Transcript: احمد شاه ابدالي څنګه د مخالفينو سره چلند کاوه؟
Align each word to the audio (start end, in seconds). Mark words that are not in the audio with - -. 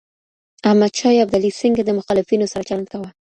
احمد 0.67 0.91
شاه 0.99 1.13
ابدالي 1.23 1.51
څنګه 1.61 1.81
د 1.83 1.89
مخالفينو 1.99 2.45
سره 2.51 2.67
چلند 2.69 2.87
کاوه؟ 2.91 3.09